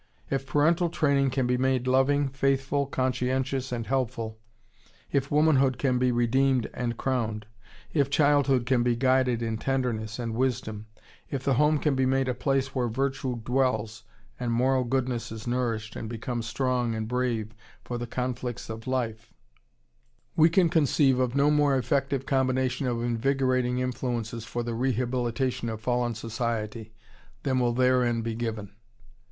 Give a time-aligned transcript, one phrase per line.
[0.31, 4.39] If parental training can be made loving, faithful, conscientious, and helpful,
[5.11, 7.45] if womanhood can be redeemed and crowned,
[7.93, 10.87] if childhood can be guided in tenderness and wisdom,
[11.29, 14.03] if the home can be made a place where virtue dwells,
[14.39, 19.31] and moral goodness is nourished and becomes strong and brave for the conflicts of life,
[20.35, 25.79] we can conceive of no more effective combination of invigorating influences for the rehabilitation of
[25.79, 26.91] fallen society
[27.43, 28.73] than will therein be given.